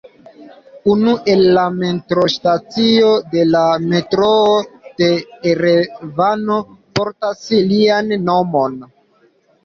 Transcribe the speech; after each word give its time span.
Unu 0.91 1.11
el 1.31 1.41
la 1.55 1.63
metrostacioj 1.73 3.11
de 3.33 3.43
la 3.55 3.61
metroo 3.91 4.55
de 5.01 5.09
Erevano 5.51 6.57
portas 7.01 7.43
lian 7.73 8.11
nomon. 8.31 8.75